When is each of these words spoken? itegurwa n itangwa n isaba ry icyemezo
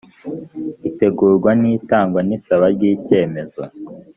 itegurwa 0.89 1.49
n 1.61 1.63
itangwa 1.75 2.19
n 2.27 2.29
isaba 2.37 2.65
ry 2.75 2.81
icyemezo 2.93 3.61